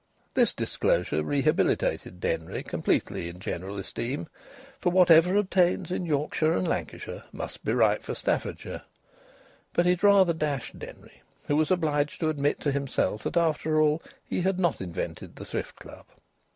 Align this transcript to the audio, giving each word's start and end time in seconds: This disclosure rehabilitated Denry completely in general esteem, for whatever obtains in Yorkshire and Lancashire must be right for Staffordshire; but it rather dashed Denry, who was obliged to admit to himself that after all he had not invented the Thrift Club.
This 0.33 0.51
disclosure 0.51 1.21
rehabilitated 1.23 2.19
Denry 2.19 2.63
completely 2.63 3.29
in 3.29 3.39
general 3.39 3.77
esteem, 3.77 4.27
for 4.79 4.91
whatever 4.91 5.35
obtains 5.35 5.91
in 5.91 6.07
Yorkshire 6.07 6.53
and 6.57 6.67
Lancashire 6.67 7.23
must 7.31 7.63
be 7.63 7.71
right 7.71 8.01
for 8.03 8.15
Staffordshire; 8.15 8.81
but 9.73 9.85
it 9.85 10.01
rather 10.01 10.33
dashed 10.33 10.79
Denry, 10.79 11.21
who 11.45 11.55
was 11.55 11.69
obliged 11.69 12.19
to 12.21 12.29
admit 12.29 12.59
to 12.61 12.71
himself 12.71 13.21
that 13.25 13.37
after 13.37 13.79
all 13.79 14.01
he 14.25 14.41
had 14.41 14.59
not 14.59 14.81
invented 14.81 15.35
the 15.35 15.45
Thrift 15.45 15.75
Club. 15.75 16.07